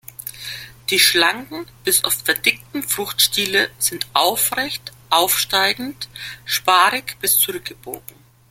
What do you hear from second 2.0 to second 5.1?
oft verdickten Fruchtstiele sind aufrecht,